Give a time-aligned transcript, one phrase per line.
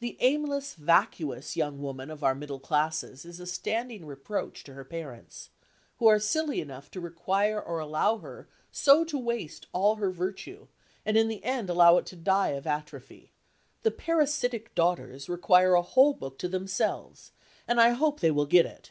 [0.00, 4.82] The aimless, vacuous young woman of our middle classes is a standing reproach to her
[4.82, 5.50] parents,
[6.00, 10.66] who are silly enough to require or allow her so to waste all her virtue,
[11.06, 13.30] and in the end allow it to die of atrophy.
[13.84, 17.30] The parasitic daughters require a whole book to themselves,
[17.68, 18.90] and I hope they will get it.